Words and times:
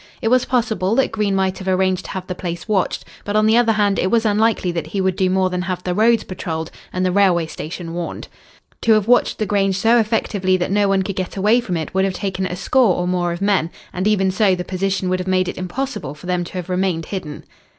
It 0.19 0.29
was 0.29 0.45
possible 0.45 0.95
that 0.95 1.11
Green 1.11 1.35
might 1.35 1.59
have 1.59 1.67
arranged 1.67 2.05
to 2.05 2.11
have 2.13 2.25
the 2.25 2.33
place 2.33 2.67
watched, 2.67 3.05
but, 3.23 3.35
on 3.35 3.45
the 3.45 3.55
other 3.55 3.73
hand, 3.73 3.99
it 3.99 4.09
was 4.09 4.25
unlikely 4.25 4.71
that 4.71 4.87
he 4.87 4.99
would 4.99 5.15
do 5.15 5.29
more 5.29 5.51
than 5.51 5.61
have 5.61 5.83
the 5.83 5.93
roads 5.93 6.23
patrolled 6.23 6.71
and 6.91 7.05
the 7.05 7.11
railway 7.11 7.45
station 7.45 7.93
warned. 7.93 8.27
To 8.81 8.93
have 8.93 9.07
watched 9.07 9.37
the 9.37 9.45
Grange 9.45 9.77
so 9.77 9.99
effectively 9.99 10.57
that 10.57 10.71
no 10.71 10.87
one 10.87 11.03
could 11.03 11.15
get 11.17 11.37
away 11.37 11.59
from 11.61 11.77
it 11.77 11.93
would 11.93 12.03
have 12.05 12.15
taken 12.15 12.47
a 12.47 12.55
score 12.55 12.95
or 12.95 13.07
more 13.07 13.31
of 13.31 13.43
men, 13.43 13.69
and 13.93 14.07
even 14.07 14.31
so 14.31 14.55
the 14.55 14.63
position 14.65 15.07
would 15.09 15.19
have 15.19 15.27
made 15.27 15.47
it 15.47 15.59
impossible 15.59 16.15
for 16.15 16.25
them 16.25 16.43
to 16.45 16.53
have 16.53 16.67
remained 16.67 17.05
hidden. 17.05 17.43